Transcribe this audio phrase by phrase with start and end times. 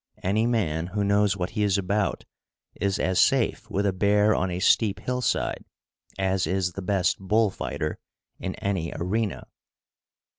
[0.23, 2.25] Any man who knows what he is about
[2.73, 5.63] is as safe with a bear on a steep hillside
[6.17, 7.99] as is the best bull fighter
[8.39, 9.45] in any arena.